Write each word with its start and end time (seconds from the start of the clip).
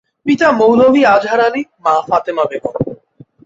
পিতা 0.25 0.47
মৌলভী 0.51 1.01
আজহার 1.05 1.39
আলী, 1.39 1.61
মা 1.85 1.93
ফাতেমা 2.09 2.43
বেগম। 2.43 2.75